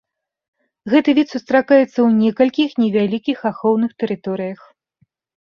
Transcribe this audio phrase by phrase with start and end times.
[0.93, 4.61] Гэты від сустракаецца ў некалькіх невялікіх ахоўных тэрыторыях.